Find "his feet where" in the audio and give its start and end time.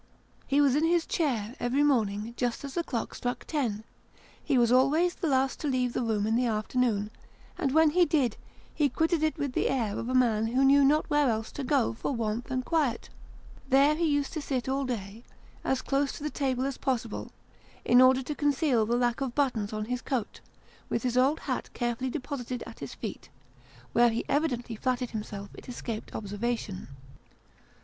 22.79-24.09